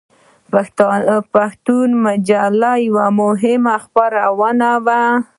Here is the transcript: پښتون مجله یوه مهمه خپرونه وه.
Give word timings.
پښتون 1.33 1.87
مجله 2.05 2.71
یوه 2.87 3.05
مهمه 3.19 3.75
خپرونه 3.83 4.69
وه. 4.85 5.01